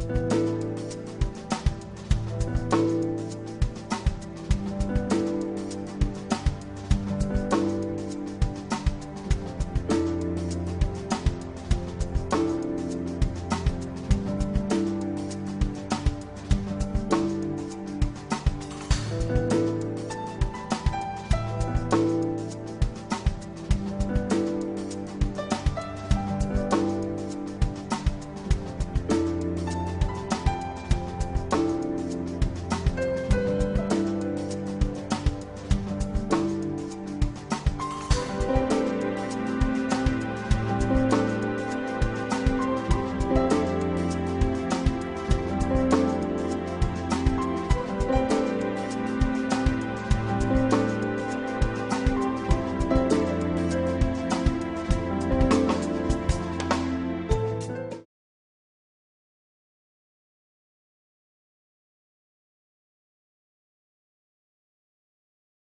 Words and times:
Bye. 0.00 0.21